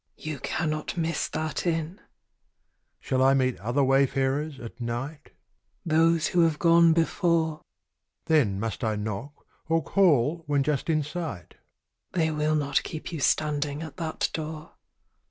[0.17, 2.01] You cannot miss that inn.
[2.99, 5.29] Shall I meet other wayfarers at night?
[5.85, 7.61] Those who have gone before.
[8.25, 11.53] Then must I knock, or call when just in sight?
[12.13, 14.71] They will not keep you standing at that door.